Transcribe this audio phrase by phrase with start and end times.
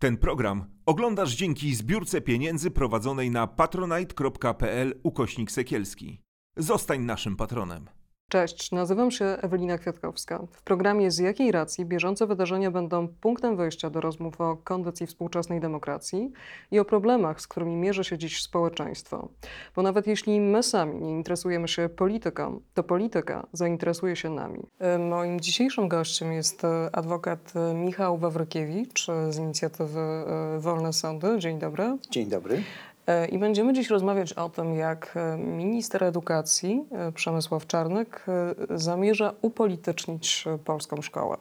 [0.00, 6.20] Ten program oglądasz dzięki zbiórce pieniędzy prowadzonej na patronite.pl ukośnik sekielski.
[6.56, 7.88] Zostań naszym patronem.
[8.30, 10.46] Cześć, nazywam się Ewelina Kwiatkowska.
[10.52, 15.60] W programie Z jakiej racji bieżące wydarzenia będą punktem wyjścia do rozmów o kondycji współczesnej
[15.60, 16.32] demokracji
[16.70, 19.28] i o problemach, z którymi mierzy się dziś społeczeństwo.
[19.76, 24.62] Bo nawet jeśli my sami nie interesujemy się polityką, to polityka zainteresuje się nami.
[24.78, 31.38] E, Moim dzisiejszym gościem jest e, adwokat e, Michał Wawrykiewicz z inicjatywy e, Wolne Sądy.
[31.38, 31.98] Dzień dobry.
[32.10, 32.62] Dzień dobry.
[33.10, 38.26] E, I będziemy dziś rozmawiać o tym, jak e, minister edukacji e, Przemysław Czarnek
[38.74, 41.36] zamierza upolitycznić polską szkołę.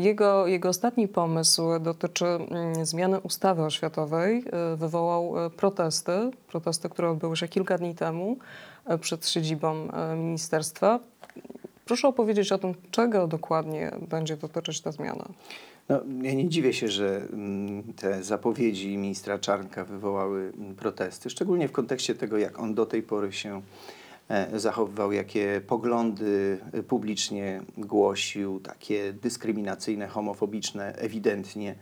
[0.00, 4.44] Jego, jego ostatni pomysł dotyczy mm, zmiany ustawy oświatowej.
[4.76, 8.36] Wywołał protesty, protesty, które odbyły się kilka dni temu
[9.00, 11.00] przed siedzibą ministerstwa.
[11.84, 15.28] Proszę opowiedzieć o tym, czego dokładnie będzie dotyczyć ta zmiana.
[15.88, 21.68] No, ja nie dziwię się, że mm, te zapowiedzi ministra Czarnka wywołały mm, protesty, szczególnie
[21.68, 23.62] w kontekście tego, jak on do tej pory się
[24.28, 31.74] e, zachowywał, jakie poglądy e, publicznie głosił, takie dyskryminacyjne, homofobiczne, ewidentnie.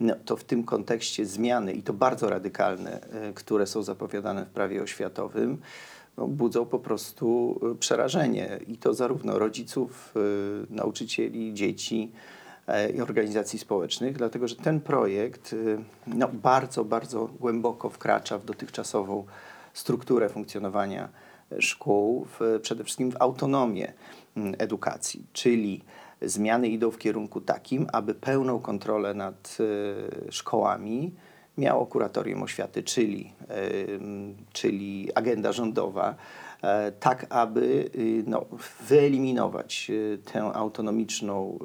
[0.00, 4.48] No, to w tym kontekście zmiany, i to bardzo radykalne, e, które są zapowiadane w
[4.48, 5.58] prawie oświatowym,
[6.16, 8.58] no, budzą po prostu przerażenie.
[8.68, 10.14] I to zarówno rodziców,
[10.70, 12.12] nauczycieli, dzieci,
[12.94, 19.24] i organizacji społecznych, dlatego że ten projekt y, no, bardzo, bardzo głęboko wkracza w dotychczasową
[19.72, 21.08] strukturę funkcjonowania
[21.52, 23.92] e, szkół, w, przede wszystkim w autonomię
[24.36, 25.82] mm, edukacji, czyli
[26.22, 31.14] zmiany idą w kierunku takim, aby pełną kontrolę nad y, szkołami
[31.58, 33.98] miało kuratorium oświaty, czyli, y,
[34.52, 36.45] czyli agenda rządowa, e,
[37.00, 38.44] tak aby y, no,
[38.88, 41.58] wyeliminować y, tę autonomiczną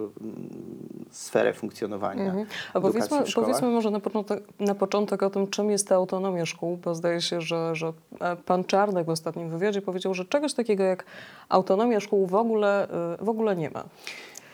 [1.09, 2.25] y, sferę funkcjonowania.
[2.25, 2.45] Mhm.
[2.73, 6.77] A powiedzmy, powiedzmy może na początek, na początek o tym, czym jest ta autonomia szkół,
[6.77, 10.83] bo zdaje się, że, że e, pan Czarnek w ostatnim wywiadzie powiedział, że czegoś takiego
[10.83, 11.05] jak
[11.49, 12.89] autonomia szkół w ogóle,
[13.19, 13.83] e, w ogóle nie ma.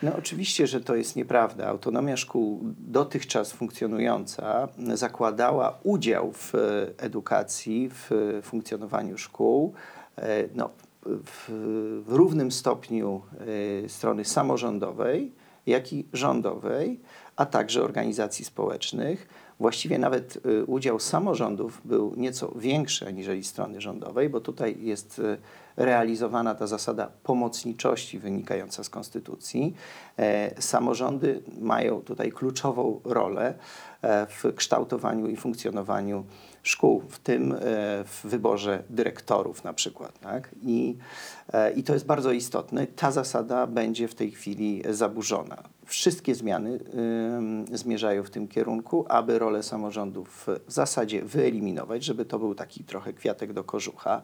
[0.04, 1.68] No oczywiście, że to jest nieprawda.
[1.68, 6.60] Autonomia szkół dotychczas funkcjonująca zakładała udział w e,
[6.98, 10.07] edukacji, w e, funkcjonowaniu szkół e,
[10.56, 10.70] no,
[11.08, 11.52] w,
[12.08, 13.22] w równym stopniu
[13.86, 15.32] e, strony samorządowej,
[15.66, 17.00] jak i rządowej,
[17.36, 19.28] a także organizacji społecznych.
[19.60, 25.38] Właściwie nawet e, udział samorządów był nieco większy aniżeli strony rządowej, bo tutaj jest e,
[25.78, 29.74] realizowana ta zasada pomocniczości wynikająca z konstytucji.
[30.18, 33.54] E, Samorządy mają tutaj kluczową rolę
[34.02, 36.26] e, w kształtowaniu i funkcjonowaniu
[36.64, 37.58] szkół, w tym e,
[38.04, 40.20] w wyborze dyrektorów na przykład.
[40.20, 40.50] Tak?
[40.64, 40.98] I,
[41.54, 42.88] e, I to jest bardzo istotne.
[42.88, 45.64] Ta zasada będzie w tej chwili zaburzona.
[45.86, 46.80] Wszystkie zmiany
[47.38, 52.84] ym, zmierzają w tym kierunku, aby rolę samorządów w zasadzie wyeliminować, żeby to był taki
[52.84, 54.22] trochę kwiatek do kożucha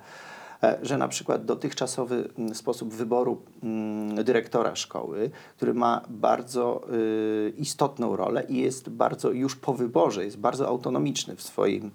[0.82, 8.16] że na przykład dotychczasowy mm, sposób wyboru mm, dyrektora szkoły, który ma bardzo y, istotną
[8.16, 11.92] rolę i jest bardzo już po wyborze, jest bardzo autonomiczny w swoim,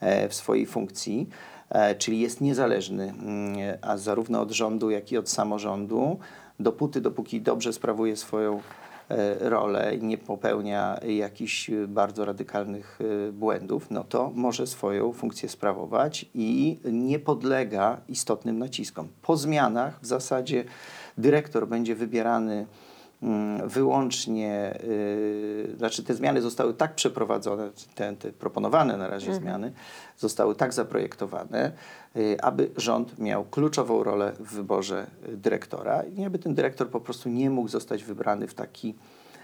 [0.00, 1.28] e, w swojej funkcji,
[1.70, 6.18] e, czyli jest niezależny, mm, a zarówno od rządu, jak i od samorządu,
[6.60, 8.60] dopóty, dopóki dobrze sprawuje swoją e,
[9.40, 12.98] rolę i nie popełnia jakichś e, bardzo radykalnych
[13.28, 19.08] e, błędów, no to może swoją funkcję sprawować i nie podlega istotnym naciskom.
[19.22, 20.64] Po zmianach w zasadzie
[21.18, 22.66] dyrektor będzie wybierany
[23.64, 29.72] wyłącznie, y, znaczy te zmiany zostały tak przeprowadzone, te, te proponowane na razie zmiany
[30.18, 31.72] zostały tak zaprojektowane,
[32.16, 37.00] y, aby rząd miał kluczową rolę w wyborze y, dyrektora i aby ten dyrektor po
[37.00, 38.94] prostu nie mógł zostać wybrany w taki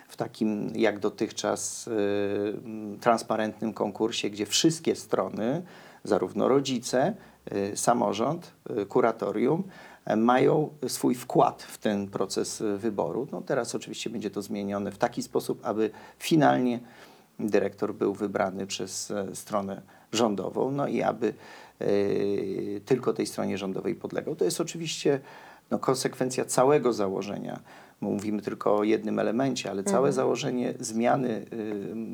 [0.09, 5.63] w takim jak dotychczas mm, transparentnym konkursie, gdzie wszystkie strony,
[6.05, 7.15] zarówno rodzice,
[7.75, 8.53] samorząd,
[8.89, 9.65] kuratorium,
[10.17, 13.27] mają swój wkład w ten proces y, wyboru.
[13.33, 16.81] No teraz oczywiście będzie to zmienione w taki sposób, aby finalnie
[17.39, 21.35] dyrektor był wybrany przez e, stronę rządową, no i aby
[21.83, 24.37] y, tylko tej stronie rządowej podlegał.
[24.37, 25.21] To jest oczywiście
[25.71, 27.61] no, konsekwencja całego założenia.
[28.01, 31.47] Mówimy tylko o jednym elemencie, ale całe założenie zmiany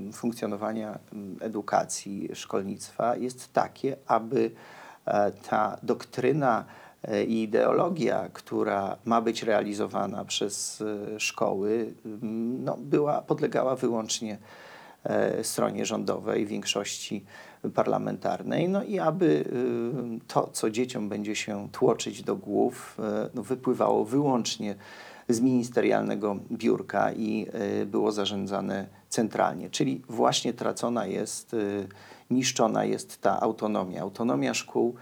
[0.09, 0.99] y, funkcjonowania
[1.41, 4.51] y, edukacji, szkolnictwa jest takie, aby
[5.07, 6.65] e, ta doktryna e,
[7.29, 11.94] i ideologia, która ma być realizowana przez e, szkoły,
[12.64, 14.38] no, była, podlegała wyłącznie
[15.05, 17.25] e, stronie rządowej, większości
[17.75, 19.44] parlamentarnej, no i aby
[20.26, 24.75] to, co dzieciom będzie się tłoczyć do głów, e, no, wypływało wyłącznie
[25.29, 27.47] z ministerialnego biurka i
[27.87, 29.70] było zarządzane centralnie.
[29.70, 31.56] Czyli właśnie tracona jest,
[32.31, 34.02] niszczona jest ta autonomia.
[34.02, 34.94] Autonomia szkół,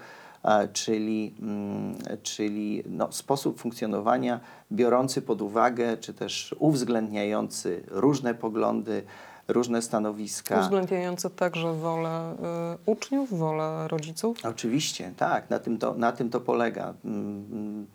[0.73, 4.39] czyli, mm, czyli no, sposób funkcjonowania
[4.71, 9.03] biorący pod uwagę, czy też uwzględniający różne poglądy,
[9.47, 10.59] różne stanowiska.
[10.59, 14.37] Uwzględniające także wolę y, uczniów, wolę rodziców.
[14.43, 16.93] Oczywiście, tak, na tym to, na tym to polega.
[17.05, 17.87] Mm,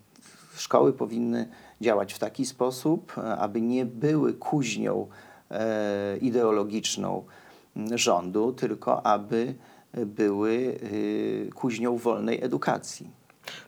[0.56, 1.48] Szkoły powinny
[1.80, 5.06] działać w taki sposób, aby nie były kuźnią
[5.50, 7.24] e, ideologiczną
[7.76, 9.54] mm, rządu, tylko aby
[10.06, 10.50] były
[10.82, 13.10] y, kuźnią wolnej edukacji.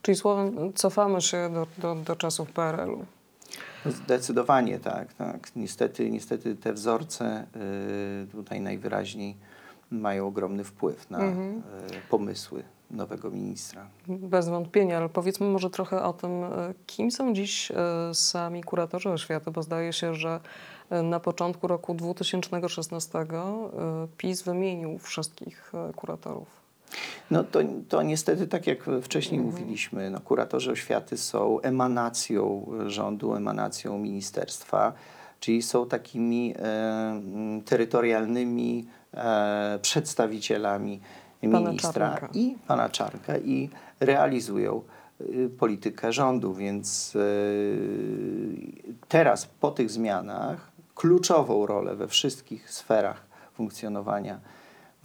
[0.03, 3.05] Czyli słowem, cofamy się do, do, do czasów PRL-u.
[3.87, 5.49] Zdecydowanie tak, tak.
[5.57, 7.47] Niestety, niestety te wzorce
[8.25, 9.37] y, tutaj najwyraźniej
[9.91, 11.57] mają ogromny wpływ na Mhm.
[11.59, 11.63] y,
[12.11, 13.87] pomysły nowego ministra.
[14.09, 16.49] Bez wątpienia, ale powiedzmy może trochę o tym, y,
[16.87, 17.75] kim są dziś y,
[18.15, 20.41] sami kuratorzy oświaty, bo zdaje się, że
[20.93, 23.25] y, na początku roku 2016 y,
[24.17, 26.67] PiS wymienił wszystkich kuratorów.
[27.31, 29.55] No to, to niestety, tak jak wcześniej Mhm.
[29.55, 34.93] mówiliśmy, no, kuratorzy oświaty są emanacją rządu, emanacją ministerstwa,
[35.41, 37.21] czyli są takimi e,
[37.65, 41.01] terytorialnymi e, przedstawicielami
[41.41, 42.29] Pana ministra Czarnka.
[42.35, 44.83] i pana Czarnka i realizują
[45.21, 47.79] y, politykę rządu, więc y,
[49.09, 54.41] teraz po tych zmianach kluczową rolę we wszystkich sferach funkcjonowania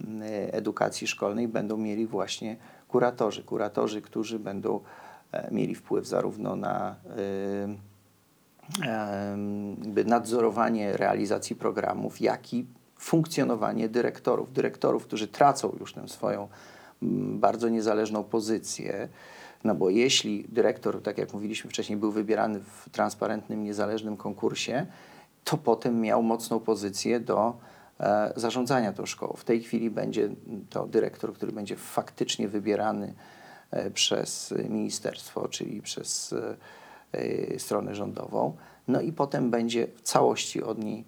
[0.00, 0.06] y,
[0.52, 2.56] edukacji szkolnej będą mieli właśnie
[2.88, 3.42] kuratorzy.
[3.42, 4.80] Kuratorzy, którzy będą
[5.32, 6.94] e, mieli wpływ zarówno na
[9.78, 12.66] jakby nadzorowanie realizacji programów, jak i
[13.02, 14.52] funkcjonowanie dyrektorów.
[14.52, 16.48] Dyrektorów, którzy tracą już tę swoją
[17.02, 19.08] mm, bardzo niezależną pozycję.
[19.64, 24.86] No bo jeśli dyrektor, tak jak mówiliśmy wcześniej, był wybierany w transparentnym, niezależnym konkursie,
[25.44, 27.56] to potem miał mocną pozycję do
[28.00, 29.32] e, zarządzania tą szkołą.
[29.36, 30.28] W tej chwili będzie
[30.70, 33.14] to dyrektor, który będzie faktycznie wybierany
[33.70, 36.56] e, przez ministerstwo, czyli przez e,
[37.12, 38.56] e, stronę rządową,
[38.88, 41.04] no i potem będzie w całości od niej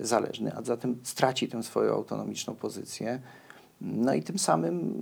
[0.00, 3.20] zależny, a zatem straci tę swoją autonomiczną pozycję.
[3.80, 4.94] No i tym samym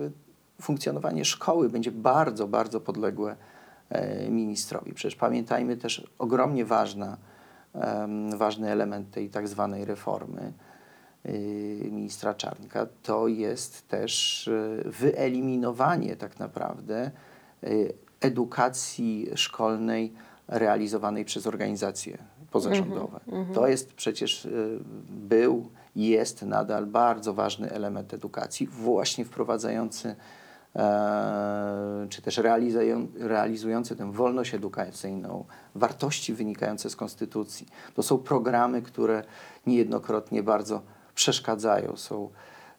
[0.00, 3.36] e, funkcjonowanie szkoły będzie bardzo, bardzo podległe
[3.90, 4.92] e, ministrowi.
[4.92, 7.16] Przecież pamiętajmy też ogromnie ważna,
[8.36, 10.52] ważny element tej tak zwanej reformy
[11.90, 14.50] ministra Czarnka to jest też
[14.84, 17.10] wyeliminowanie tak naprawdę
[18.20, 20.12] edukacji szkolnej
[20.48, 22.18] realizowanej przez organizacje
[22.50, 23.20] pozarządowe.
[23.54, 30.16] To jest przecież y, był i jest nadal bardzo ważny element edukacji, właśnie wprowadzający
[30.76, 35.44] e, czy też realizują, realizujący tę wolność edukacyjną,
[35.74, 37.66] wartości wynikające z konstytucji.
[37.94, 39.24] To są programy, które
[39.66, 40.82] niejednokrotnie bardzo
[41.14, 42.30] przeszkadzają, są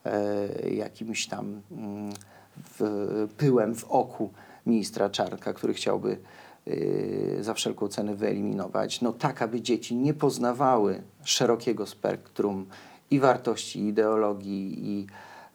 [0.06, 2.14] e, jakimś tam mm,
[3.38, 4.30] pyłem w oku
[4.66, 6.18] ministra Czarnka, który chciałby
[7.42, 12.66] za wszelką cenę wyeliminować, no tak, aby dzieci nie poznawały szerokiego spektrum
[13.12, 15.08] i wartości, i ideologii, i,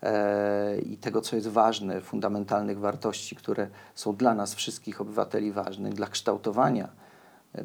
[0.02, 5.90] e, i tego, co jest ważne, fundamentalnych wartości, które są dla nas wszystkich obywateli ważne,
[5.90, 6.88] dla kształtowania
[7.54, 7.62] e,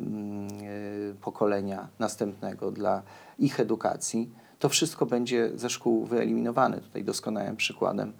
[1.21, 3.01] pokolenia następnego, dla
[3.39, 6.81] ich edukacji, to wszystko będzie ze szkół wyeliminowane.
[6.81, 8.13] Tutaj doskonałym przykładem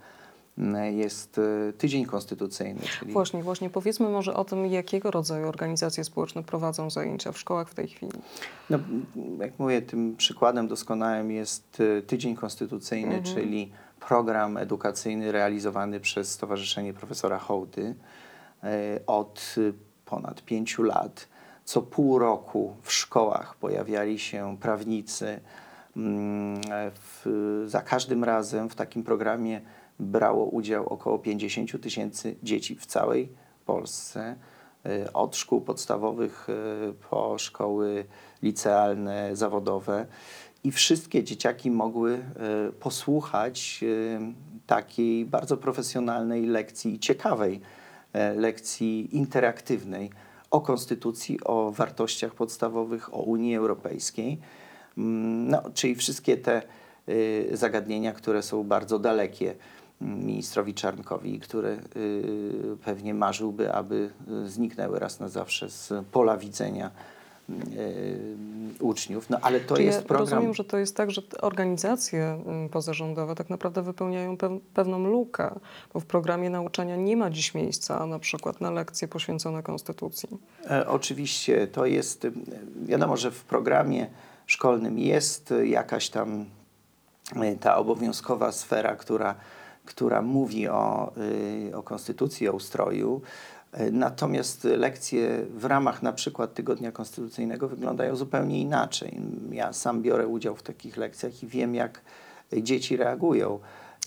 [0.91, 6.43] jest e, Tydzień Konstytucyjny, czyli Właśnie, właśnie powiedzmy może o tym, jakiego rodzaju organizacje społeczne
[6.43, 8.11] prowadzą zajęcia w szkołach w tej chwili.
[8.69, 8.79] No,
[9.39, 16.93] jak mówię, tym przykładem doskonałym jest e, Tydzień Konstytucyjny, czyli program edukacyjny realizowany przez Stowarzyszenie
[16.93, 17.95] Profesora Hołdy
[18.63, 19.71] e, od e,
[20.05, 21.27] ponad pięciu lat.
[21.65, 25.39] Co pół roku w szkołach pojawiali się prawnicy.
[25.97, 29.61] Mm, e, W, za każdym razem w takim programie
[29.99, 33.29] brało udział około 50 tysięcy dzieci w całej
[33.65, 34.35] Polsce
[34.85, 38.05] y, od szkół podstawowych y, po szkoły
[38.43, 40.05] licealne, zawodowe.
[40.63, 42.13] I wszystkie dzieciaki mogły
[42.69, 43.83] y, posłuchać
[44.67, 47.61] takiej bardzo profesjonalnej lekcji ciekawej
[48.13, 50.09] e, lekcji interaktywnej
[50.51, 54.39] o konstytucji, o wartościach podstawowych, o Unii Europejskiej.
[54.97, 56.61] Mm, No, czyli wszystkie te
[57.51, 59.55] zagadnienia, które są bardzo dalekie
[60.01, 64.09] ministrowi Czarnkowi, które y, pewnie marzyłby, aby
[64.45, 66.91] y, zniknęły raz na zawsze z pola widzenia
[68.79, 69.29] uczniów.
[69.29, 70.29] No ale to Czy jest ja program...
[70.29, 75.59] Rozumiem, że to jest tak, że organizacje y, pozarządowe tak naprawdę wypełniają pew pewną lukę,
[75.93, 80.29] bo w programie nauczania nie ma dziś miejsca na przykład na lekcje poświęcone konstytucji.
[80.69, 82.27] E, oczywiście to jest,
[82.85, 84.07] wiadomo, że w programie
[84.45, 86.45] szkolnym jest jakaś tam
[87.59, 89.35] ta obowiązkowa sfera, która,
[89.85, 91.11] która mówi o,
[91.69, 93.21] y, o konstytucji, o ustroju.
[93.71, 99.19] E, Natomiast lekcje w ramach na przykład Tygodnia Konstytucyjnego wyglądają zupełnie inaczej.
[99.51, 102.01] Ja sam biorę udział w takich lekcjach i wiem, jak
[102.53, 103.59] dzieci reagują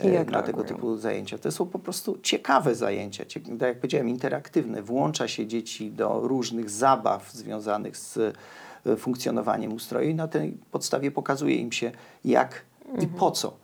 [0.04, 0.76] jak na tego reagują?
[0.76, 1.38] typu zajęcia.
[1.38, 3.25] To są po prostu ciekawe zajęcia,
[3.58, 4.82] tak jak powiedziałem, interaktywne.
[4.82, 8.37] Włącza się dzieci do różnych zabaw związanych z
[8.99, 11.92] funkcjonowaniem ustroju i na tej podstawie pokazuje im się,
[12.25, 12.62] jak
[13.00, 13.56] i po co.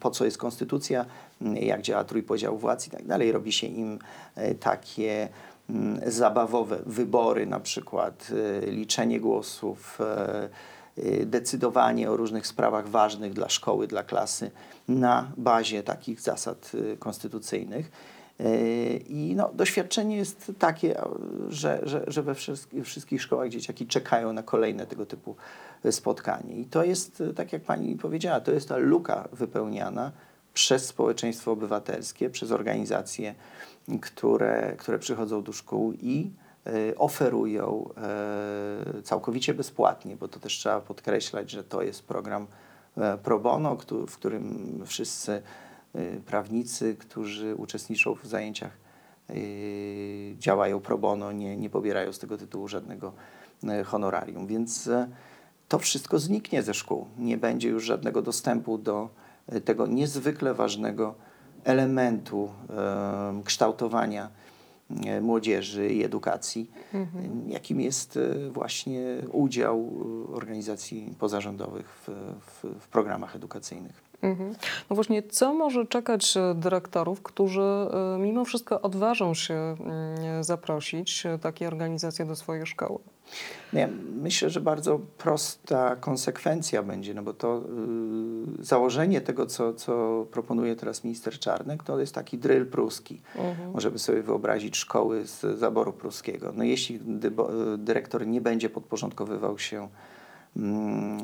[0.00, 1.04] Po co jest konstytucja,
[1.40, 3.32] jak działa trójpodział władz i tak dalej.
[3.32, 3.98] Robi się im
[4.34, 5.28] e, takie
[5.70, 8.28] mm, zabawowe wybory, na przykład
[8.62, 10.48] e, liczenie głosów, e,
[11.26, 14.50] decydowanie o różnych sprawach ważnych dla szkoły, dla klasy
[14.88, 17.90] na bazie takich zasad konstytucyjnych.
[18.40, 21.00] Y, I no, doświadczenie jest takie,
[21.48, 22.34] że, że, że we
[22.84, 25.36] wszystkich, szkołach dzieciaki czekają na kolejne tego typu
[25.90, 26.54] spotkanie.
[26.54, 30.12] I to jest, tak jak pani powiedziała, to jest ta luka wypełniana
[30.54, 33.34] przez społeczeństwo obywatelskie, przez organizacje,
[34.00, 36.30] które, które przychodzą do szkół i
[36.66, 42.46] y, oferują e, całkowicie bezpłatnie, bo to też trzeba podkreślać, że to jest program
[42.96, 43.76] e, pro bono,
[44.08, 45.42] w którym wszyscy
[46.26, 48.78] prawnicy, którzy uczestniczą w zajęciach,
[49.30, 53.12] y, działają pro bono, nie, nie pobierają z tego tytułu żadnego
[53.68, 54.46] e, honorarium.
[54.46, 55.08] Więc e,
[55.68, 57.06] to wszystko zniknie ze szkół.
[57.18, 59.08] Nie będzie już żadnego dostępu do
[59.46, 61.14] e, tego niezwykle ważnego
[61.64, 62.50] elementu
[63.28, 64.43] em, kształtowania e,
[65.20, 67.50] młodzieży i edukacji, Mhm.
[67.50, 69.00] jakim jest e, właśnie
[69.32, 69.90] udział
[70.30, 72.08] e, organizacji pozarządowych w,
[72.40, 74.04] w, w programach edukacyjnych.
[74.22, 74.54] Mhm.
[74.90, 81.26] No właśnie, co może czekać e, dyrektorów, którzy e, mimo wszystko odważą się mm, zaprosić
[81.26, 82.98] e, takie organizacje do swojej szkoły?
[83.72, 87.62] Ja myślę, że bardzo prosta konsekwencja będzie, no bo to
[88.60, 93.20] y, założenie tego, co, co proponuje teraz minister Czarnek, to jest taki drill pruski.
[93.36, 93.70] Mhm.
[93.70, 96.52] Możemy sobie wyobrazić szkoły z zaboru pruskiego.
[96.56, 99.88] No jeśli dybo- dyrektor nie będzie podporządkowywał się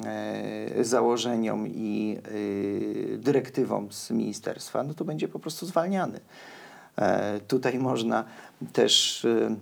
[0.07, 6.21] e, założeniom i y, dyrektywom z ministerstwa, no to będzie po prostu zwalniany.
[6.99, 8.25] E, Tutaj można
[8.73, 9.57] też y,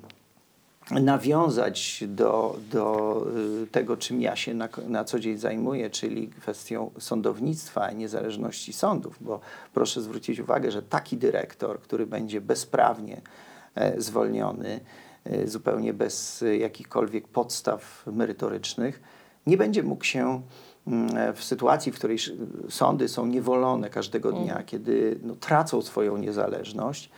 [0.90, 3.26] nawiązać do, do
[3.62, 8.72] y, tego, czym ja się na, na co dzień zajmuję, czyli kwestią sądownictwa i niezależności
[8.72, 9.40] sądów, bo
[9.74, 13.20] proszę zwrócić uwagę, że taki dyrektor, który będzie bezprawnie
[13.74, 14.80] e, zwolniony,
[15.24, 19.00] e, zupełnie bez e, jakichkolwiek podstaw merytorycznych,
[19.46, 20.42] nie będzie mógł się
[20.86, 22.18] mm, w sytuacji, w której
[22.68, 27.10] sądy są niewolone każdego dnia, kiedy no, tracą swoją niezależność,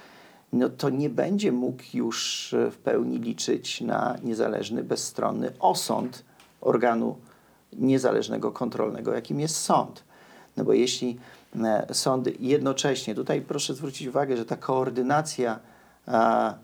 [0.53, 6.25] no to nie będzie mógł już e, w pełni liczyć na niezależny, bezstronny osąd
[6.61, 7.17] organu
[7.73, 10.05] niezależnego, kontrolnego, jakim jest sąd.
[10.57, 11.19] No bo jeśli
[11.65, 15.59] e, sądy jednocześnie, tutaj proszę zwrócić uwagę, że ta koordynacja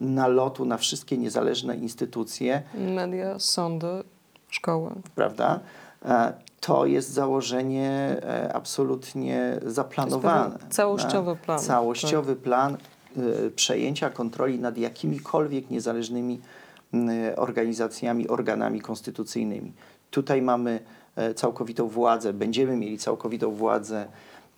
[0.01, 3.87] nalotu na wszystkie niezależne instytucje, Media, sądy,
[4.49, 4.91] szkoły.
[5.15, 5.61] prawda,
[6.05, 8.17] e, to jest założenie
[8.55, 10.59] absolutnie zaplanowane.
[10.71, 12.79] całościowy plan, Całościowy plan e,
[13.57, 16.41] przejęcia kontroli nad jakimikolwiek niezależnymi
[16.95, 19.73] m, organizacjami, organami konstytucyjnymi.
[20.11, 20.81] Tutaj mamy
[21.17, 24.07] e, całkowitą władzę, będziemy mieli całkowitą władzę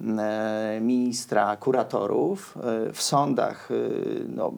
[0.01, 2.59] m, e, ministra, kuratorów.
[2.89, 3.69] E, W sądach
[4.29, 4.53] no,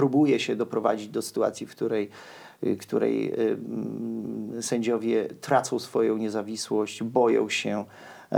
[0.00, 2.10] próbuje się doprowadzić do sytuacji, w której,
[2.64, 7.84] y, której y, mm, sędziowie tracą swoją niezawisłość, boją się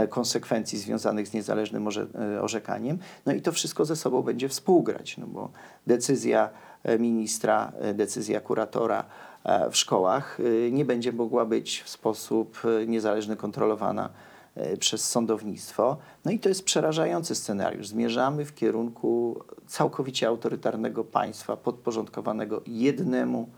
[0.08, 2.98] konsekwencji związanych z niezależnym e, orzekaniem.
[3.26, 5.50] No i to wszystko ze sobą będzie współgrać, no bo
[5.86, 6.50] decyzja
[6.82, 9.04] e, ministra, e, decyzja kuratora
[9.44, 10.38] e, w szkołach
[10.70, 14.10] nie będzie mogła być w sposób e, niezależny kontrolowana
[14.54, 15.96] e, przez sądownictwo.
[16.24, 17.88] No i to jest przerażający scenariusz.
[17.88, 23.48] Zmierzamy w kierunku całkowicie autorytarnego państwa podporządkowanego jednemu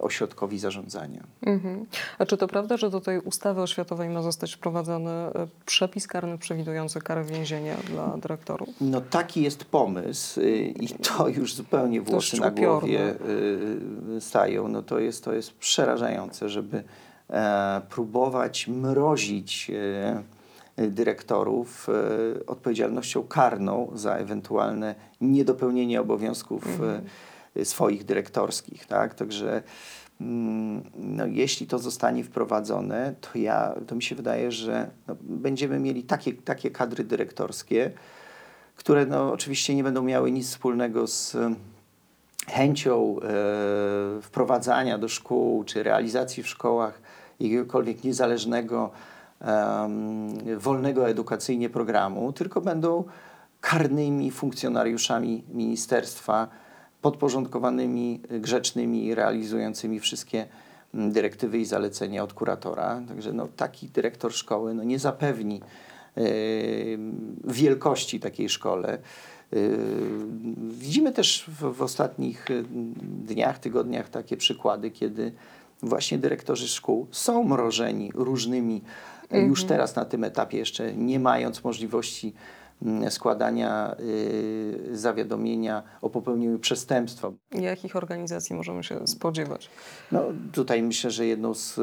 [0.00, 1.22] ośrodkowi zarządzania.
[1.42, 1.86] Mhm.
[2.18, 6.38] A czy to prawda, że do tej ustawy oświatowej ma zostać wprowadzony e, przepis karny
[6.38, 8.68] przewidujący karę więzienia dla dyrektorów?
[8.80, 13.14] No taki jest pomysł y, i to już zupełnie włosy na głowie
[14.16, 14.68] y, stają.
[14.68, 16.84] No to jest, to jest przerażające, żeby
[17.30, 20.22] e, próbować mrozić e,
[20.76, 21.88] dyrektorów
[22.46, 27.02] odpowiedzialnością karną za ewentualne niedopełnienie obowiązków y,
[27.64, 28.86] swoich dyrektorskich.
[28.86, 29.14] Tak?
[29.14, 29.62] Także
[30.20, 35.78] mm, no, jeśli to zostanie wprowadzone, to ja, to mi się wydaje, że no, będziemy
[35.78, 37.90] mieli takie, takie kadry dyrektorskie,
[38.76, 41.36] które no, oczywiście nie będą miały nic wspólnego z
[42.48, 47.00] chęcią e, wprowadzania do szkół czy realizacji w szkołach
[47.40, 48.90] jakiegokolwiek niezależnego,
[49.40, 53.04] em, wolnego edukacyjnie programu, tylko będą
[53.60, 56.48] karnymi funkcjonariuszami ministerstwa,
[57.02, 60.46] podporządkowanymi, grzecznymi i realizującymi wszystkie
[60.94, 63.02] mm, dyrektywy i zalecenia od kuratora.
[63.08, 65.60] Także no, taki dyrektor szkoły no, nie zapewni
[66.16, 66.22] e,
[67.44, 68.98] wielkości takiej szkole.
[69.52, 69.78] Y,
[70.70, 72.64] Widzimy też w, w ostatnich y,
[73.02, 75.32] dniach, tygodniach takie przykłady, kiedy
[75.82, 78.82] właśnie dyrektorzy szkół są mrożeni różnymi,
[79.34, 82.61] y, już teraz na tym etapie jeszcze nie mając możliwości mm,
[83.10, 87.30] składania y, zawiadomienia o popełnieniu przestępstwa.
[87.54, 89.70] Jakich organizacji możemy się spodziewać?
[90.12, 90.22] No,
[90.52, 91.82] tutaj myślę, że jedną z e,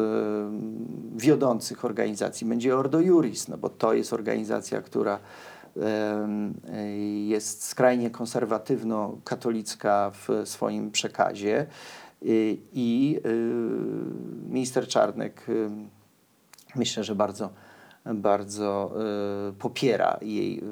[1.15, 5.19] wiodących organizacji będzie Ordo Juris, no bo to jest organizacja, która
[7.27, 11.65] jest skrajnie konserwatywno-katolicka w swoim przekazie
[12.21, 13.29] i, i y,
[14.49, 15.69] minister Czarnek y,
[16.75, 17.49] myślę, że bardzo,
[18.13, 18.91] bardzo
[19.49, 20.63] y, popiera jej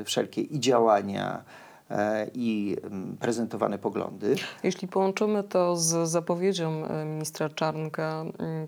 [0.00, 1.44] y, wszelkie i działania,
[1.90, 4.34] e, i mm, prezentowane poglądy.
[4.62, 8.24] Jeśli połączymy to z zapowiedzią e, ministra Czarnka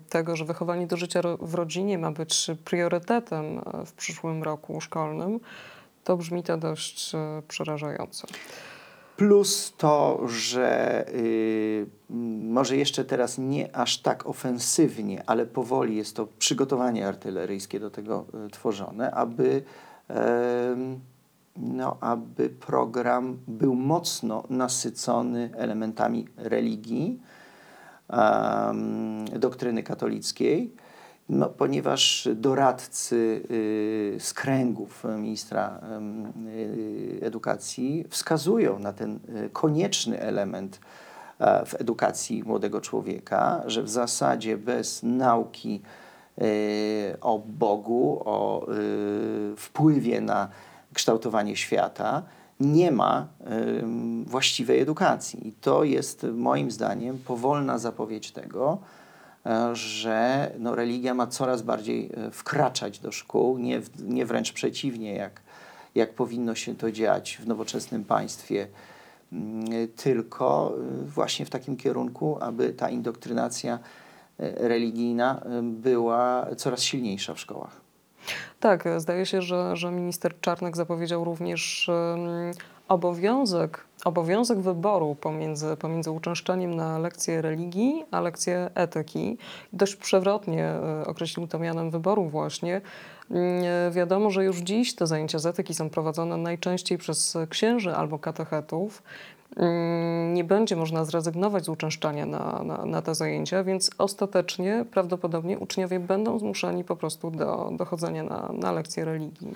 [0.08, 5.40] tego, że wychowanie do życia w rodzinie ma być priorytetem w przyszłym roku szkolnym,
[6.04, 7.12] to brzmi to dość
[7.48, 8.26] przerażająco.
[9.16, 11.86] Plus to, że y,
[12.44, 18.24] może jeszcze teraz nie aż tak ofensywnie, ale powoli jest to przygotowanie artyleryjskie do tego
[18.46, 19.62] y, tworzone, aby,
[20.08, 21.00] em,
[21.56, 27.20] no, aby program był mocno nasycony elementami religii,
[29.38, 30.74] doktryny katolickiej.
[31.28, 35.80] No, ponieważ doradcy y, z kręgów ministra
[36.46, 40.80] y, edukacji wskazują na ten y, konieczny element
[41.38, 45.82] e, w edukacji młodego człowieka, że w zasadzie bez nauki
[47.20, 48.66] o Bogu, o
[49.56, 50.48] wpływie na
[50.92, 52.22] kształtowanie świata,
[52.60, 53.28] nie ma
[54.26, 55.48] właściwej edukacji.
[55.48, 58.78] I to jest moim zdaniem powolna zapowiedź tego,
[59.72, 65.40] że no, religia ma coraz bardziej e, wkraczać do szkół, nie, nie wręcz przeciwnie, jak,
[65.94, 68.66] jak powinno się to dziać w nowoczesnym państwie,
[69.32, 69.64] mm,
[69.96, 73.78] tylko e, właśnie w takim kierunku, aby ta indoktrynacja
[74.38, 77.80] e, religijna e, była coraz silniejsza w szkołach.
[78.60, 81.90] Tak, e, zdaje się, że, że minister Czarnek zapowiedział również
[82.88, 89.38] obowiązek, obowiązek wyboru pomiędzy, pomiędzy uczęszczaniem na lekcje religii a lekcje etyki.
[89.72, 92.80] Dość przewrotnie e, określił to mianem wyboru właśnie.
[93.30, 97.94] Mm, e, Wiadomo, że już dziś te zajęcia z etyki są prowadzone najczęściej przez księży
[97.96, 99.02] albo katechetów.
[99.56, 105.58] Mm, Nie będzie można zrezygnować z uczęszczania na, na, na te zajęcia, więc ostatecznie prawdopodobnie
[105.58, 109.52] uczniowie będą zmuszeni po prostu do, do chodzenia na, na lekcje religii.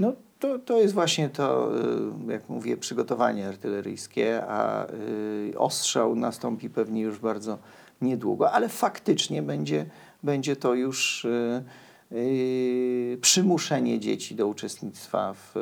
[0.00, 1.70] No to, to jest właśnie to,
[2.28, 7.58] y, jak mówię, przygotowanie artyleryjskie, a y, ostrzał nastąpi pewnie już bardzo
[8.00, 9.86] niedługo, ale faktycznie będzie,
[10.22, 11.64] będzie to już y,
[13.20, 15.54] przymuszenie dzieci do uczestnictwa w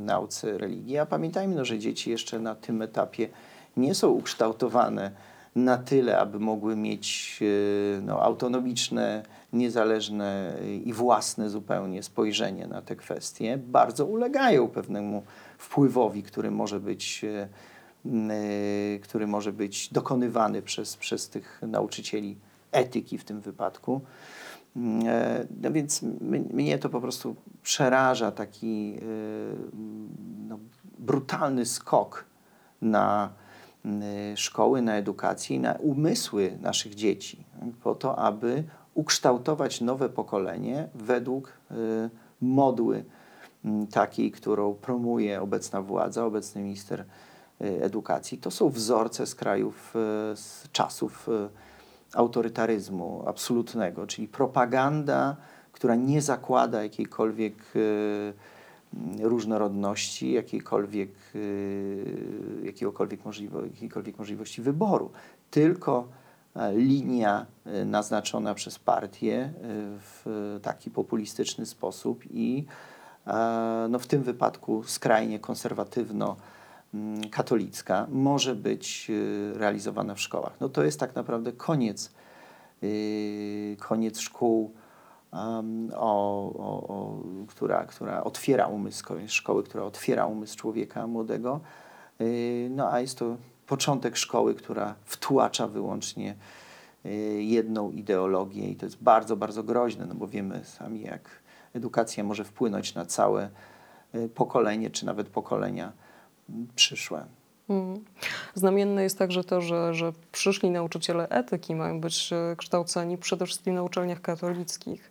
[0.00, 0.98] nauce religii.
[0.98, 3.28] A pamiętajmy, no, że dzieci jeszcze na tym etapie
[3.76, 5.10] nie są ukształtowane
[5.56, 7.40] na tyle, aby mogły mieć
[8.02, 15.22] no, autonomiczne, niezależne i własne zupełnie spojrzenie na te kwestie, bardzo ulegają pewnemu
[15.58, 17.48] wpływowi, który może być, y,
[18.10, 22.36] y, który może być dokonywany przez, przez tych nauczycieli
[22.72, 24.00] etyki w tym wypadku.
[25.06, 26.02] E, No więc
[26.52, 28.98] mnie to po prostu przeraża taki
[30.48, 30.58] no,
[30.98, 32.24] brutalny skok
[32.82, 33.32] na
[34.34, 37.44] szkoły, na edukację i na umysły naszych dzieci,
[37.82, 41.74] po to, aby ukształtować nowe pokolenie według y,
[42.40, 43.04] modły
[43.90, 47.04] takiej, którą promuje obecna władza, obecny minister y,
[47.84, 48.38] edukacji.
[48.38, 51.28] To są wzorce z krajów, y, z czasów
[52.14, 55.36] autorytaryzmu absolutnego, czyli propaganda,
[55.72, 57.54] która nie zakłada jakiejkolwiek
[59.20, 61.10] różnorodności, jakiejkolwiek,
[62.64, 63.20] jakiegokolwiek,
[63.64, 65.10] jakiejkolwiek możliwości wyboru,
[65.50, 66.08] tylko
[66.74, 69.52] linia y, naznaczona przez partię y,
[69.98, 72.66] w taki populistyczny sposób i
[73.26, 76.36] e, no, w tym wypadku skrajnie konserwatywno
[76.94, 77.20] mm,
[78.08, 79.10] może być
[79.54, 80.52] realizowana w szkołach.
[80.60, 82.12] No to jest tak naprawdę koniec,
[83.78, 84.74] koniec szkół,
[85.32, 91.60] um, o, o, o, która, która otwiera umysł, szkoły, która otwiera umysł człowieka młodego.
[92.70, 93.36] No a jest to
[93.72, 96.34] początek szkoły, która wtłacza wyłącznie
[97.06, 97.08] y,
[97.42, 101.30] jedną ideologię i to jest bardzo, bardzo groźne, no bo wiemy sami, jak
[101.74, 103.48] edukacja może wpłynąć na całe
[104.14, 105.92] y, pokolenie, czy nawet pokolenia
[106.50, 107.24] mm, przyszłe.
[107.68, 108.04] Mm.
[108.54, 113.74] Znamienne jest także to, że, że przyszli nauczyciele etyki mają być e, kształceni przede wszystkim
[113.74, 115.10] na uczelniach katolickich.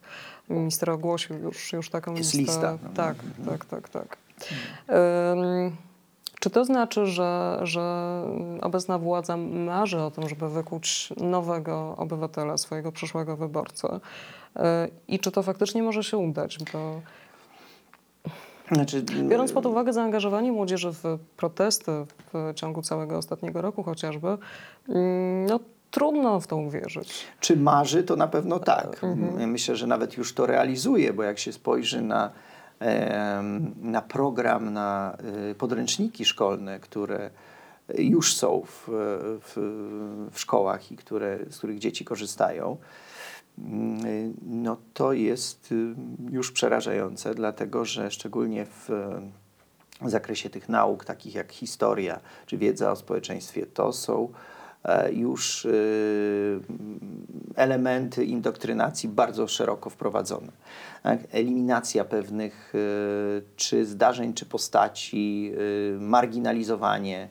[0.49, 2.53] Minister ogłosił już, już taką Jest listę.
[2.53, 2.77] lista.
[2.83, 2.89] No.
[2.95, 3.15] Tak,
[3.49, 4.17] tak, tak, tak.
[4.89, 5.75] Ym,
[6.41, 8.23] czy to znaczy, że, że
[8.61, 13.99] obecna władza marzy o tym, żeby wykuć nowego obywatela, swojego przyszłego wyborcę?
[15.07, 16.57] I czy to faktycznie może się udać?
[16.73, 17.01] Bo
[18.71, 21.91] Znaczy, biorąc pod uwagę zaangażowanie młodzieży w protesty
[22.33, 24.37] w ciągu całego ostatniego roku chociażby,
[24.89, 25.59] mm, no
[25.91, 27.25] trudno w to uwierzyć.
[27.39, 28.03] Czy marzy?
[28.03, 29.03] To na pewno tak.
[29.03, 29.51] Mhm.
[29.51, 32.31] Myślę, że nawet już to realizuje, bo jak się spojrzy na,
[33.81, 35.17] na program, na
[35.51, 37.29] y, podręczniki szkolne, które
[37.97, 38.87] już są w,
[39.41, 39.53] w,
[40.31, 42.77] w szkołach i które, z których dzieci korzystają,
[43.57, 45.95] mm, no to jest y,
[46.31, 48.89] już przerażające, dlatego że szczególnie w
[50.01, 54.29] w zakresie tych nauk, takich jak historia czy wiedza o społeczeństwie, to są
[55.11, 56.59] już y,
[57.55, 60.51] elementy indoktrynacji bardzo szeroko wprowadzone.
[61.03, 61.19] Tak?
[61.31, 65.53] Eliminacja pewnych y, czy zdarzeń, czy postaci,
[65.99, 67.27] marginalizowanie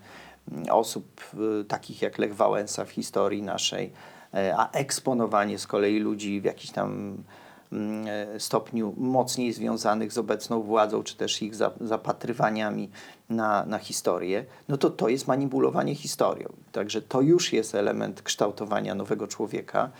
[0.52, 1.20] mm, osób
[1.68, 3.92] takich jak Lech Wałęsa w historii naszej,
[4.34, 7.22] e, a eksponowanie z kolei ludzi w jakiś tam e,
[8.38, 12.90] stopniu mocniej związanych z obecną władzą, czy też ich za- zapatrywaniami
[13.28, 16.48] na, na historię, no to to jest manipulowanie historią.
[16.72, 19.90] Także to już jest element kształtowania nowego człowieka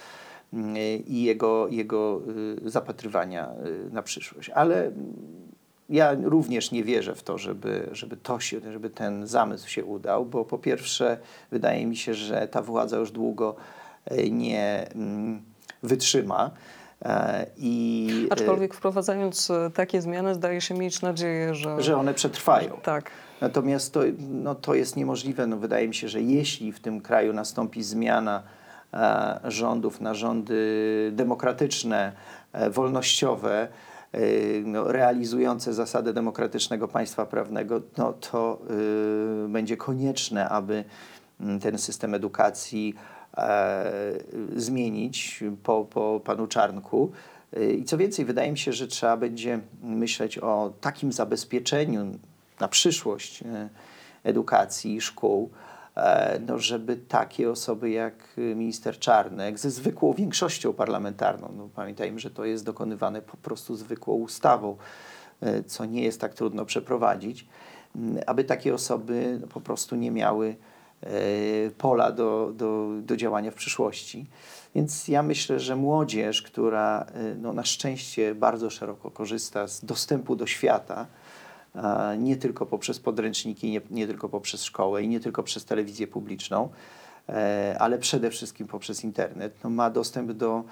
[0.53, 2.21] mm, i jego, jego
[2.67, 4.51] y, zapatrywania y, na przyszłość.
[4.51, 5.15] Ale mm,
[5.89, 10.25] ja również nie wierzę w to, żeby, żeby, to się, żeby ten zamysł się udał,
[10.25, 11.19] bo po pierwsze
[11.51, 13.57] wydaje mi się, że ta władza już długo
[14.05, 15.43] e, nie mm,
[15.83, 16.51] wytrzyma.
[17.05, 21.83] E, I e, Aczkolwiek wprowadzając e, takie zmiany zdaje się mieć nadzieję, że...
[21.83, 22.81] że one przetrwają.
[22.83, 23.11] Tak.
[23.41, 25.47] Natomiast to, no, to jest niemożliwe.
[25.47, 28.43] No, wydaje mi się, że jeśli w tym kraju nastąpi zmiana
[29.45, 32.13] rządów na rządy demokratyczne,
[32.71, 33.69] wolnościowe,
[34.65, 38.59] no, realizujące zasady demokratycznego państwa prawnego, no, to
[39.45, 40.85] y, będzie konieczne, aby
[41.41, 42.95] mm, ten system edukacji
[44.57, 47.13] zmienić po, po panu Czarnku.
[47.57, 52.19] Y, I co więcej, wydaje mi się, że trzeba będzie myśleć o takim zabezpieczeniu
[52.61, 53.69] na przyszłość e,
[54.25, 55.51] edukacji i szkół,
[55.97, 62.19] e, no, żeby takie osoby jak e, minister Czarnek ze zwykłą większością parlamentarną, no, pamiętajmy,
[62.19, 64.77] że to jest dokonywane po prostu zwykłą ustawą,
[65.41, 67.47] e, co nie jest tak trudno przeprowadzić,
[68.27, 70.70] aby takie osoby po prostu nie miały e,
[71.79, 74.27] pola do, do, do działania w przyszłości.
[74.75, 80.37] Więc ja myślę, że młodzież, która e, no, na szczęście bardzo szeroko korzysta z dostępu
[80.37, 81.07] do świata,
[82.19, 86.69] nie tylko poprzez podręczniki, nie, nie tylko poprzez szkołę i nie tylko przez telewizję publiczną,
[87.29, 90.65] e, ale przede wszystkim poprzez internet, no, ma dostęp do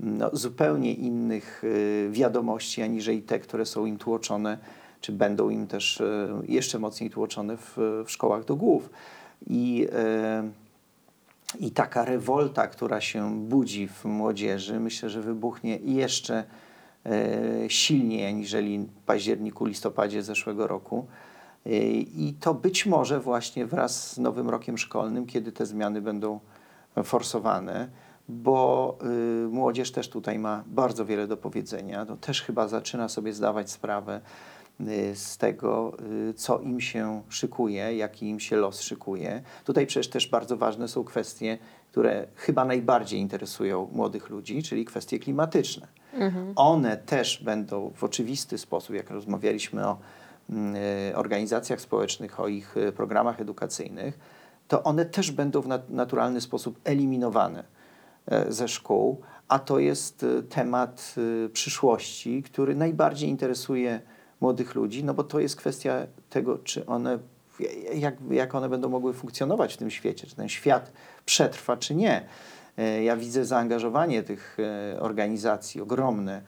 [0.00, 4.58] no, zupełnie innych e, wiadomości, aniżeli te, które są im tłoczone,
[5.00, 8.90] czy będą im też e, jeszcze mocniej tłoczone w, w szkołach do głów.
[9.46, 10.50] I, e,
[11.60, 16.44] I taka rewolta, która się budzi w młodzieży, myślę, że wybuchnie jeszcze
[17.06, 21.06] e, silniej aniżeli w październiku, listopadzie zeszłego roku.
[21.66, 21.70] E,
[22.00, 26.40] I to być może właśnie wraz z nowym rokiem szkolnym, kiedy te zmiany będą
[27.04, 27.88] forsowane,
[28.28, 28.98] bo
[29.44, 32.04] y, młodzież też tutaj ma bardzo wiele do powiedzenia.
[32.04, 34.20] No, też chyba zaczyna sobie zdawać sprawę
[35.14, 35.96] z tego,
[36.30, 39.42] y, co im się szykuje, jaki im się los szykuje.
[39.64, 41.58] Tutaj przecież też bardzo ważne są kwestie,
[41.90, 45.86] które chyba najbardziej interesują młodych ludzi, czyli kwestie klimatyczne.
[46.56, 49.98] One też będą w oczywisty sposób, jak rozmawialiśmy o
[50.50, 54.18] mm, y, organizacjach społecznych, o ich y, programach edukacyjnych,
[54.68, 57.64] to one też będą w nat- naturalny sposób eliminowane
[58.26, 61.14] e, ze szkół, a to jest y, temat
[61.46, 64.00] y, przyszłości, który najbardziej interesuje
[64.40, 67.18] młodych ludzi, no bo to jest kwestia tego, czy one,
[67.94, 70.92] jak, jak one będą mogły funkcjonować w tym świecie, czy ten świat
[71.24, 72.26] przetrwa, czy nie.
[72.78, 76.42] E, Ja widzę zaangażowanie tych e, organizacji ogromne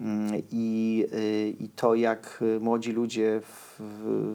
[0.00, 3.80] mm, i, y, i to, jak młodzi ludzie w,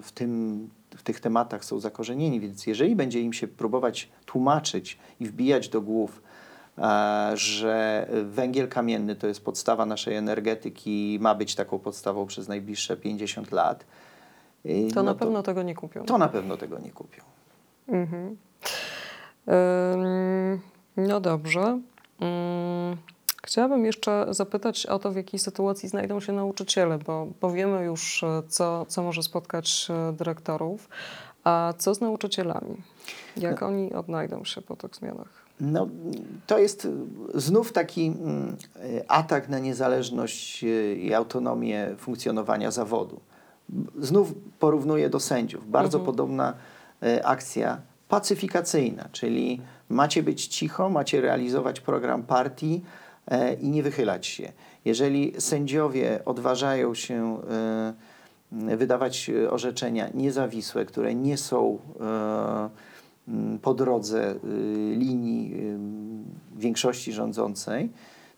[0.04, 5.26] w, tym w tych tematach są zakorzenieni, więc jeżeli będzie im się próbować tłumaczyć i
[5.26, 6.23] wbijać do głów, e,
[7.34, 12.98] że węgiel kamienny to jest podstawa naszej energetyki i ma być taką podstawą przez najbliższe
[12.98, 13.86] 50 lat,
[14.66, 16.06] y, To no na pewno tego nie kupią.
[16.06, 17.24] to na pewno tego nie kupią.
[17.88, 18.38] Mhm.
[19.48, 20.62] Ym,
[20.98, 21.80] No dobrze.
[22.22, 22.98] Ym,
[23.46, 28.24] Chciałabym jeszcze zapytać o to, w jakiej sytuacji znajdą się nauczyciele, bo, bo wiemy już,
[28.24, 30.90] e, co, co może spotkać e, dyrektorów.
[31.44, 32.82] A co z nauczycielami?
[33.38, 35.43] Jak oni odnajdą się po tych zmianach?
[35.62, 35.88] No,
[36.48, 36.88] to jest
[37.36, 38.56] znów taki mm,
[39.08, 43.20] atak na niezależność y, i autonomię funkcjonowania zawodu.
[44.00, 45.72] Znów porównuję do sędziów.
[45.72, 46.06] Bardzo Mhm.
[46.06, 46.54] podobna
[47.04, 52.84] y, akcja pacyfikacyjna, czyli macie być cicho, macie realizować program partii
[53.28, 54.52] e, i nie wychylać się.
[54.86, 57.38] Jeżeli sędziowie odważają się
[58.72, 61.80] y, wydawać y, orzeczenia niezawisłe, które nie są
[63.62, 64.38] po drodze y,
[64.98, 65.54] linii
[66.56, 67.90] y, większości rządzącej,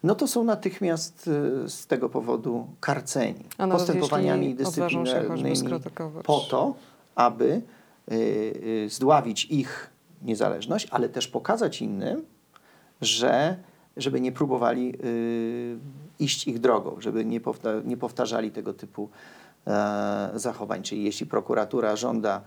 [0.04, 1.28] no to są natychmiast
[1.65, 5.69] y, z tego powodu karceni A postępowaniami dyscyplinarnymi
[6.24, 6.76] po to,
[7.15, 7.62] aby
[8.88, 9.89] zdławić ich
[10.21, 12.26] niezależność, ale też pokazać innym,
[13.02, 13.58] że
[13.98, 14.93] żeby nie próbowali
[16.19, 19.10] iść ich drogą, żeby nie, powta- nie powtarzali tego typu
[19.67, 20.84] e, zachowań.
[20.84, 22.41] Czyli jeśli prokuratura żąda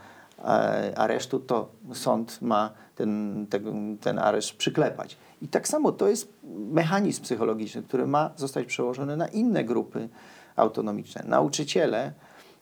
[0.96, 5.16] aresztu, to sąd ma ten, tego, ten areszt przyklepać.
[5.42, 6.32] I tak samo to jest
[6.72, 10.08] mechanizm psychologiczny, który ma zostać przełożony na inne grupy
[10.56, 11.22] autonomiczne.
[11.26, 12.12] Nauczyciele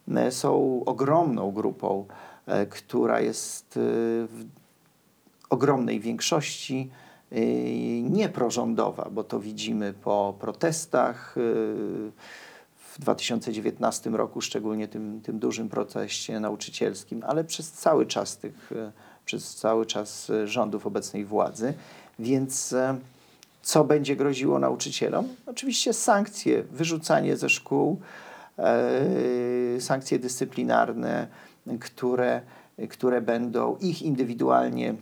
[0.08, 2.06] e, są ogromną grupą,
[2.46, 3.80] e, która jest e,
[4.26, 4.44] w
[5.50, 6.90] ogromnej większości
[8.02, 11.36] nieprorządowa, bo to widzimy po protestach
[12.96, 18.92] w 2019 roku, szczególnie tym, tym dużym proteście nauczycielskim, ale przez cały czas tych, y,
[19.24, 21.74] przez cały czas y, rządów obecnej władzy.
[22.18, 22.98] Więc e,
[23.62, 25.28] co będzie groziło nauczycielom?
[25.46, 28.00] Oczywiście sankcje, wyrzucanie ze szkół,
[28.58, 31.26] e, sankcje dyscyplinarne,
[31.80, 32.42] które,
[32.90, 34.94] które będą ich indywidualnie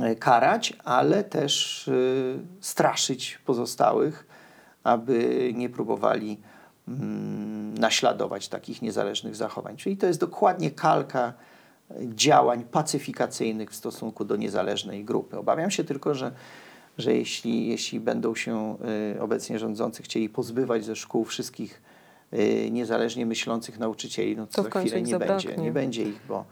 [0.00, 1.90] e, karać, ale też
[2.60, 4.26] straszyć pozostałych,
[4.82, 6.40] aby nie próbowali
[7.78, 9.76] naśladować takich niezależnych zachowań.
[9.76, 11.32] Czyli to jest dokładnie kalka
[12.00, 15.38] działań pacyfikacyjnych w stosunku do niezależnej grupy.
[15.38, 16.32] Obawiam się tylko, że,
[16.98, 18.76] że jeśli, jeśli będą się
[19.16, 21.82] y, obecnie rządzący chcieli pozbywać ze szkół wszystkich
[22.32, 25.64] y, niezależnie myślących nauczycieli, no to, To za chwilę nie będzie, zabraknie.
[25.64, 26.44] nie będzie ich, bo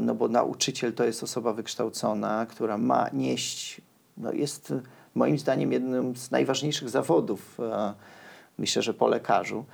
[0.00, 3.80] no bo nauczyciel to jest osoba wykształcona, która ma nieść,
[4.16, 4.74] no jest
[5.14, 7.58] moim zdaniem jednym z najważniejszych zawodów,
[8.58, 9.64] myślę, że po lekarzu,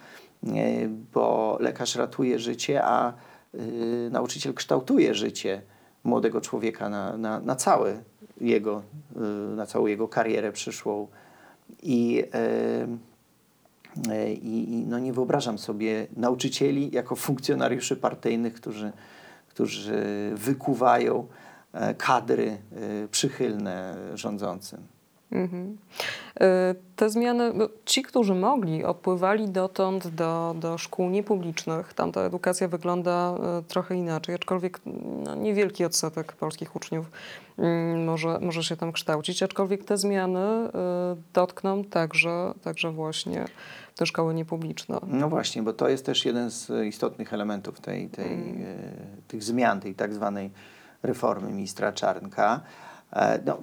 [1.12, 3.12] bo lekarz ratuje życie, a
[3.54, 5.62] y, nauczyciel kształtuje życie
[6.04, 8.02] młodego człowieka na, na, na, całe
[8.40, 8.82] jego,
[9.52, 11.08] y, na całą jego karierę przyszłą.
[11.82, 18.92] I, e, i, i no nie wyobrażam sobie nauczycieli jako funkcjonariuszy partyjnych, którzy,
[19.48, 21.26] którzy wykuwają
[21.72, 24.99] e, kadry e, przychylne rządzącym.
[25.32, 25.76] Mhm.
[26.40, 27.52] E, Te zmiany,
[27.84, 31.94] ci, którzy mogli, odpływali dotąd do, do szkół niepublicznych.
[31.94, 34.80] Tam ta edukacja wygląda e, trochę inaczej, aczkolwiek
[35.24, 37.10] no, niewielki odsetek polskich uczniów
[37.58, 40.70] mm, może, może się tam kształcić, aczkolwiek te zmiany e,
[41.32, 43.44] dotkną także, także właśnie
[43.96, 44.98] te szkoły niepubliczne.
[45.06, 48.56] No właśnie, bo to jest też jeden z istotnych elementów tej, tej, Mm.
[49.28, 50.50] tych zmian, tej tak zwanej
[51.02, 52.60] reformy ministra Czarnka.
[53.12, 53.58] E, No,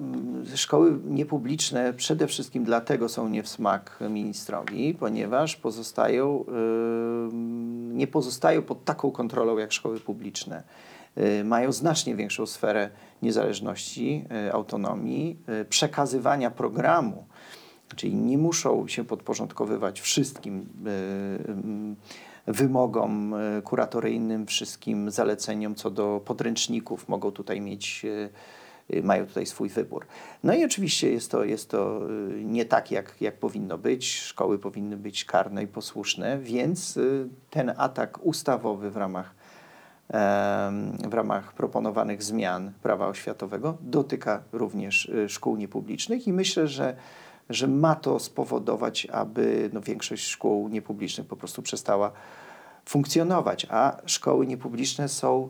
[0.54, 6.44] szkoły niepubliczne przede wszystkim dlatego są nie w smak ministrowi, ponieważ pozostają,
[7.92, 10.62] nie pozostają pod taką kontrolą jak szkoły publiczne.
[11.18, 12.90] Y, Mają znacznie większą sferę
[13.22, 17.24] niezależności, y, autonomii, przekazywania programu
[17.96, 20.68] Czyli nie muszą się podporządkowywać wszystkim
[22.46, 23.34] wymogom
[23.64, 27.08] kuratoryjnym, wszystkim zaleceniom co do podręczników.
[27.08, 28.06] Mogą tutaj mieć,
[29.02, 30.06] mają tutaj swój wybór.
[30.44, 34.20] No i oczywiście jest to, jest to y, nie tak, jak, jak powinno być.
[34.20, 39.34] Szkoły powinny być karne i posłuszne, więc y, ten atak ustawowy w ramach
[41.08, 46.96] w ramach proponowanych zmian prawa oświatowego dotyka również y, szkół niepublicznych i myślę, że,
[47.50, 52.12] że ma to spowodować, aby no, większość szkół niepublicznych po prostu przestała
[52.84, 55.48] funkcjonować, a szkoły niepubliczne są,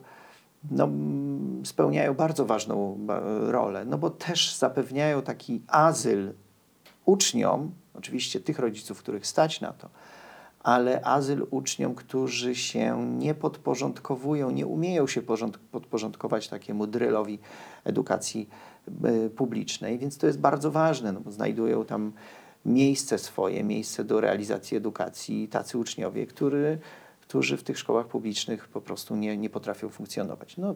[0.71, 0.89] no,
[1.65, 6.33] spełniają bardzo ważną ba- rolę, no bo też zapewniają taki azyl
[7.05, 9.89] uczniom, oczywiście tych rodziców, których stać na to,
[10.61, 17.39] ale azyl uczniom, którzy się nie podporządkowują, nie umieją się porząd- podporządkować takiemu drylowi
[17.85, 18.49] edukacji
[19.05, 22.13] e, publicznej, więc to jest bardzo ważne, no bo znajdują tam
[22.67, 26.79] miejsce swoje, miejsce do realizacji edukacji tacy uczniowie, który,
[27.29, 30.57] którzy w tych szkołach publicznych po prostu nie, nie potrafią funkcjonować.
[30.57, 30.75] No,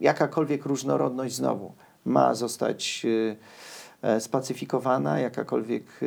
[0.00, 1.72] jakakolwiek różnorodność znowu
[2.04, 3.06] ma zostać
[4.02, 6.06] e, e, spacyfikowana, jakakolwiek e,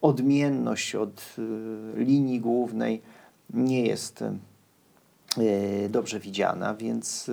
[0.00, 1.42] odmienność od e,
[2.04, 3.02] linii głównej
[3.54, 4.24] nie jest
[5.88, 7.30] dobrze widziana, więc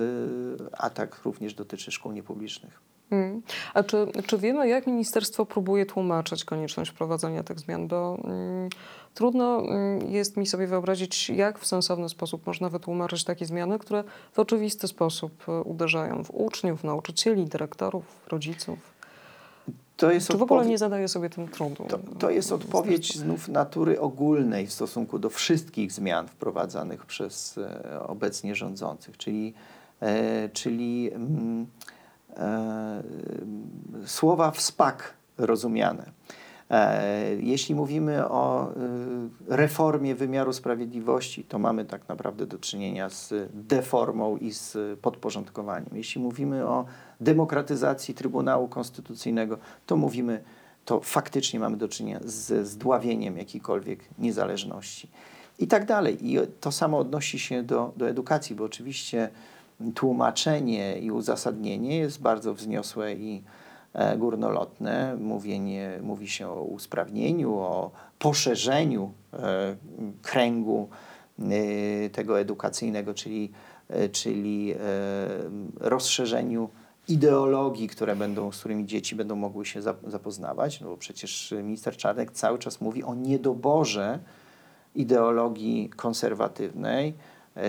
[0.72, 2.80] atak również dotyczy szkół niepublicznych.
[3.12, 3.42] Mm.
[3.74, 7.88] A czy, czy wiemy, jak ministerstwo próbuje tłumaczyć konieczność wprowadzenia tych zmian?
[7.88, 8.68] Bo mm,
[9.14, 14.04] trudno mm, jest mi sobie wyobrazić, jak w sensowny sposób można wytłumaczyć takie zmiany, które
[14.32, 18.78] w oczywisty sposób e, uderzają w uczniów, nauczycieli, dyrektorów, rodziców.
[19.96, 21.84] To jest Czy w ogóle odpowiedź- nie zadaje sobie tym trudu?
[21.88, 23.24] To, to jest odpowiedź ministerstwo?
[23.24, 29.54] znów natury ogólnej w stosunku do wszystkich zmian wprowadzanych przez e, obecnie rządzących, czyli,
[30.00, 31.66] e, czyli mm,
[32.36, 33.02] e,
[34.06, 36.12] słowa w spak rozumiane.
[36.72, 38.74] E, Jeśli mówimy o e,
[39.48, 45.90] reformie wymiaru sprawiedliwości, to mamy tak naprawdę do czynienia z deformą i z podporządkowaniem.
[45.92, 46.84] Jeśli mówimy o
[47.20, 50.42] demokratyzacji Trybunału Konstytucyjnego, to mówimy,
[50.84, 55.08] to faktycznie mamy do czynienia ze zdławieniem jakiejkolwiek niezależności.
[55.58, 56.32] I tak dalej.
[56.32, 59.28] I to samo odnosi się do, do edukacji, bo oczywiście
[59.94, 63.42] tłumaczenie i uzasadnienie jest bardzo wzniosłe i
[64.16, 65.16] górnolotne.
[65.16, 69.76] Mówienie, mówi się o usprawnieniu, o poszerzeniu e,
[70.22, 70.88] kręgu
[71.38, 73.52] e, tego edukacyjnego, czyli,
[73.88, 74.76] e, czyli e,
[75.80, 76.68] rozszerzeniu
[77.08, 81.96] ideologii, które będą, z którymi dzieci będą mogły się zap- zapoznawać, no bo przecież minister
[81.96, 84.18] Czarnek cały czas mówi o niedoborze
[84.94, 87.14] ideologii konserwatywnej,
[87.56, 87.62] e,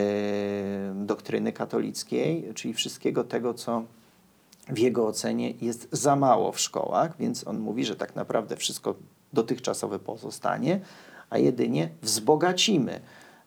[0.96, 3.84] doktryny katolickiej, czyli wszystkiego tego, co
[4.68, 8.96] w jego ocenie jest za mało w szkołach, więc on mówi, że tak naprawdę wszystko
[9.34, 10.80] dotychczasowe pozostanie,
[11.30, 13.02] a jedynie wzbogacimy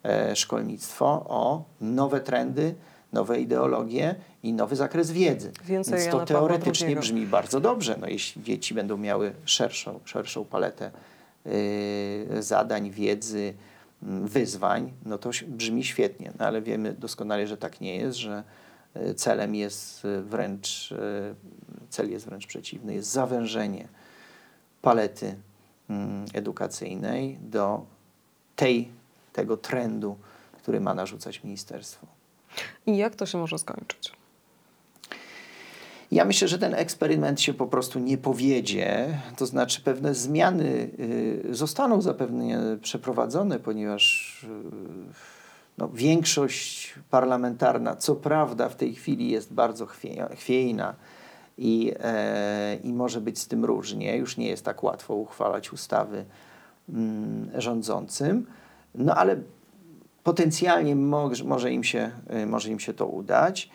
[0.04, 2.74] e, szkolnictwo o nowe trendy,
[3.12, 5.52] nowe ideologie i nowy zakres wiedzy.
[5.64, 10.44] Więcej Więc to Jana teoretycznie brzmi bardzo dobrze, no, jeśli dzieci będą miały szerszą, szerszą
[10.44, 10.90] paletę
[11.46, 13.54] y, zadań, wiedzy,
[14.02, 18.44] wyzwań, no to brzmi świetnie, no, ale wiemy doskonale, że tak nie jest, że
[19.16, 21.34] celem jest wręcz, y,
[21.90, 23.88] cel jest wręcz przeciwny, jest zawężenie
[24.82, 25.34] palety
[25.90, 27.86] mm, edukacyjnej do
[28.56, 28.88] tej,
[29.32, 30.16] tego trendu,
[30.62, 32.06] który ma narzucać ministerstwo.
[32.86, 34.12] I jak to się może skończyć?
[36.10, 41.54] Ja myślę, że ten eksperyment się po prostu nie powiedzie, to znaczy pewne zmiany y,
[41.54, 45.35] zostaną zapewne przeprowadzone, ponieważ y,
[45.78, 50.94] no, większość parlamentarna, co prawda, w tej chwili jest bardzo chwie, chwiejna
[51.58, 54.16] i, e, i może być z tym różnie.
[54.16, 56.24] Już nie jest tak łatwo uchwalać ustawy
[56.88, 58.46] mm, rządzącym,
[58.94, 59.36] no ale
[60.26, 62.10] potencjalnie może, może, im się,
[62.42, 63.70] y, może im się to udać.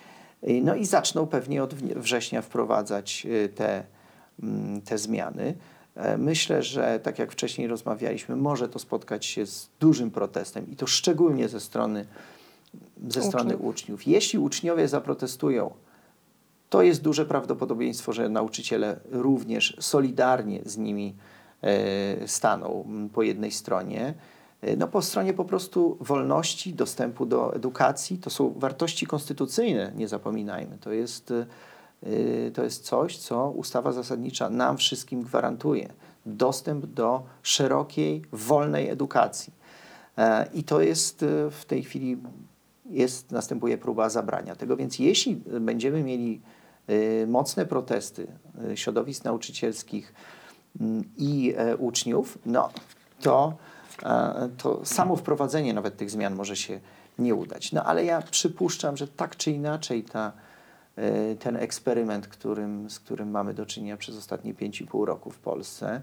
[0.49, 3.83] Y, No i zaczną pewnie od września wprowadzać y, te,
[4.43, 5.55] mm, te zmiany.
[5.95, 10.75] E, Myślę, że tak jak wcześniej rozmawialiśmy, może to spotkać się z dużym protestem i
[10.75, 12.05] to szczególnie ze strony,
[13.07, 13.69] ze strony Uczniów.
[13.69, 14.07] uczniów.
[14.07, 15.71] Jeśli uczniowie zaprotestują,
[16.69, 21.15] to jest duże prawdopodobieństwo, że nauczyciele również solidarnie z nimi
[21.61, 24.13] e, staną mm, po jednej stronie.
[24.61, 28.17] E, No po stronie po prostu wolności, dostępu do edukacji.
[28.17, 30.77] To są wartości konstytucyjne, nie zapominajmy.
[30.77, 31.33] To jest,
[32.53, 35.93] to jest coś, co ustawa zasadnicza nam wszystkim gwarantuje.
[36.25, 39.53] Dostęp do szerokiej, wolnej edukacji.
[40.17, 42.17] E, I to jest e, w tej chwili
[42.91, 44.77] jest, następuje próba zabrania tego.
[44.77, 46.41] Więc jeśli będziemy mieli
[46.89, 48.27] y, mocne protesty
[48.71, 50.13] y, środowisk nauczycielskich
[50.81, 52.69] mm, i e, uczniów, no
[53.21, 53.57] to,
[54.03, 56.79] e, to samo wprowadzenie nawet tych zmian może się
[57.19, 57.71] nie udać.
[57.71, 60.31] No ale ja przypuszczam, że tak czy inaczej ta,
[61.39, 66.01] ten eksperyment, którym, z którym mamy do czynienia przez ostatnie 5,5 roku w Polsce,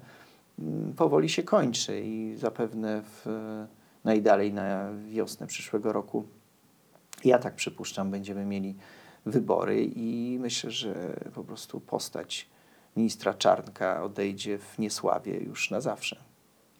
[0.59, 3.27] mm, powoli się kończy i zapewne w,
[4.05, 6.25] najdalej na wiosnę przyszłego roku
[7.25, 8.75] ja tak przypuszczam, będziemy mieli
[9.27, 10.95] wybory i myślę, że
[11.35, 12.49] po prostu postać
[12.97, 16.17] ministra Czarnka odejdzie w niesławie już na zawsze.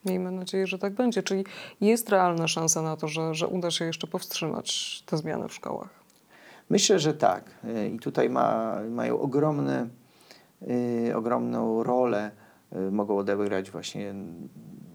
[0.05, 1.23] Miejmy nadzieję, że tak będzie.
[1.23, 1.45] Czyli
[1.81, 5.89] jest realna szansa na to, że, że uda się jeszcze powstrzymać te zmiany w szkołach.
[6.71, 7.51] Myślę, że tak.
[7.65, 9.89] Y, I tutaj ma, mają ogromne,
[11.09, 12.31] y, ogromną rolę,
[12.73, 14.15] y, mogą odegrać właśnie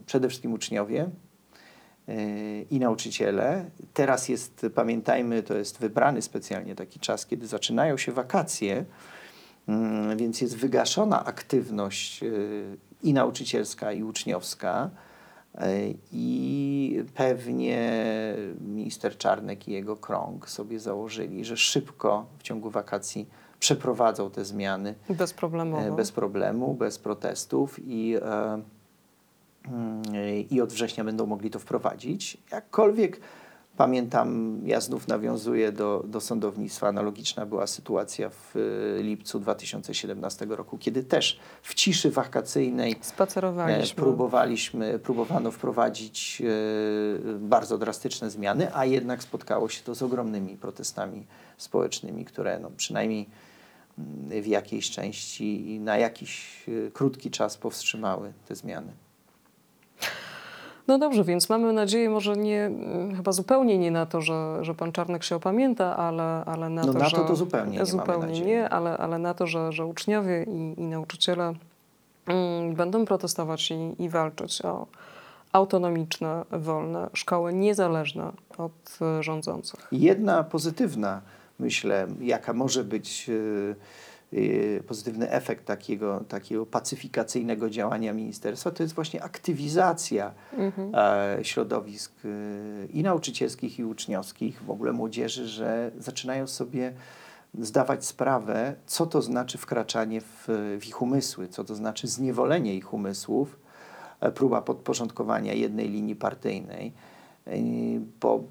[0.06, 1.10] przede wszystkim uczniowie
[2.10, 3.66] y, i nauczyciele.
[3.94, 8.86] Teraz jest, pamiętajmy, to jest wybrany specjalnie taki czas, kiedy zaczynają się wakacje,
[9.68, 12.22] mm, więc jest wygaszona aktywność
[13.04, 14.90] i nauczycielska, i uczniowska.
[15.62, 18.04] Y, I pewnie
[18.62, 23.30] minister Czarnek i jego krąg sobie założyli, że szybko w ciągu wakacji
[23.60, 25.84] przeprowadzą te zmiany Bezproblemowo.
[25.84, 28.62] e, bez problemu, bez protestów i, e,
[29.68, 30.02] mm,
[30.50, 32.38] i od września będą mogli to wprowadzić.
[32.52, 33.20] Jakkolwiek
[33.78, 40.78] pamiętam, ja znów nawiązuję do, do sądownictwa, analogiczna była sytuacja w e, lipcu 2017 roku,
[40.78, 43.96] kiedy też w ciszy wakacyjnej E, Spacerowaliśmy.
[43.96, 51.26] Próbowaliśmy, próbowano wprowadzić e, bardzo drastyczne zmiany, a jednak spotkało się to z ogromnymi protestami
[51.58, 53.30] społecznymi, które no, przynajmniej
[53.98, 58.94] mm, w jakiejś części i na jakiś e, krótki czas powstrzymały te zmiany.
[60.88, 62.72] No dobrze, więc mamy nadzieję, może nie,
[63.16, 66.94] chyba zupełnie nie na to, że, że pan Czarnek się opamięta, ale, ale na No
[66.94, 67.18] to, na że...
[67.18, 70.84] to to zupełnie nie Zupełnie nie, ale, ale na to, że, że uczniowie i, i
[70.84, 71.54] nauczyciele
[72.28, 74.88] mm, będą protestować i, i walczyć o
[75.54, 79.88] autonomiczne, wolne szkoły, niezależne od e, rządzących.
[79.92, 81.22] Jedna pozytywna,
[81.60, 83.34] myślę, jaka może być e,
[84.88, 90.92] pozytywny efekt takiego, takiego pacyfikacyjnego działania ministerstwa, to jest właśnie aktywizacja Mhm.
[90.96, 96.94] e, środowisk e, i nauczycielskich, i uczniowskich, w ogóle młodzieży, że zaczynają sobie
[97.60, 100.48] zdawać sprawę, co to znaczy wkraczanie w,
[100.82, 103.60] w ich umysły, co to znaczy zniewolenie ich umysłów,
[104.20, 106.94] e, próba podporządkowania jednej linii partyjnej,
[107.48, 107.52] e,
[108.22, 108.44] bo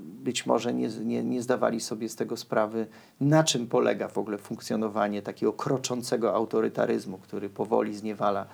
[0.00, 2.86] być może nie, nie, nie zdawali sobie z tego sprawy,
[3.20, 8.46] na czym polega w ogóle funkcjonowanie takiego kroczącego autorytaryzmu, który powoli zniewala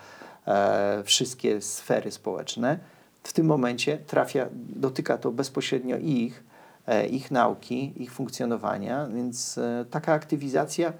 [0.46, 2.78] e, wszystkie sfery społeczne.
[3.22, 6.44] W tym momencie trafia, dotyka to bezpośrednio ich,
[6.86, 10.92] e, ich nauki, ich funkcjonowania, więc e, taka aktywizacja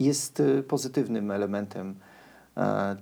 [0.00, 1.94] jest e, pozytywnym elementem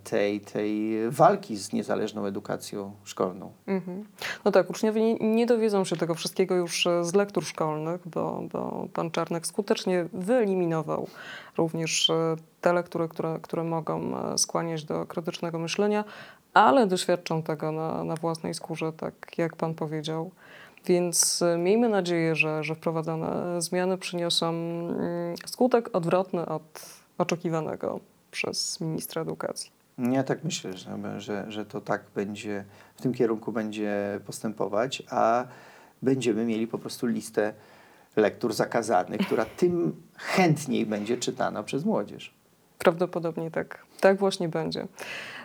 [0.04, 3.52] tej, tej walki z niezależną edukacją szkolną.
[3.66, 4.04] Mhm.
[4.44, 8.88] No tak, uczniowie nie, dowiedzą się tego wszystkiego już e, z lektur szkolnych, bo, bo
[8.94, 11.08] pan Czarnek skutecznie wyeliminował
[11.58, 16.04] również e, te lektury, które, które mogą e, skłaniać do krytycznego myślenia,
[16.54, 20.30] ale doświadczą tego na, na własnej skórze, tak jak pan powiedział.
[20.86, 28.80] Więc e, miejmy nadzieję, że, że wprowadzone zmiany przyniosą mm, skutek odwrotny od oczekiwanego przez
[28.80, 29.70] ministra edukacji.
[29.98, 32.64] Ja tak myślę, że, że, że to tak będzie,
[32.96, 35.44] w tym kierunku będzie postępować, a
[36.02, 37.54] będziemy mieli po prostu listę
[38.16, 42.34] lektur zakazanych, która tym chętniej będzie czytana przez młodzież.
[42.78, 43.84] Prawdopodobnie tak.
[44.00, 44.86] Tak właśnie będzie.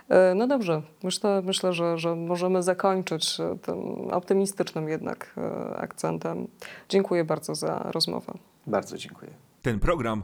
[0.09, 3.77] E, No dobrze, myślę, myślę że, że możemy zakończyć e, tym
[4.11, 6.47] optymistycznym jednak e, akcentem.
[6.89, 8.34] Dziękuję bardzo za rozmowę.
[8.67, 9.31] Bardzo dziękuję.
[9.61, 10.23] Ten program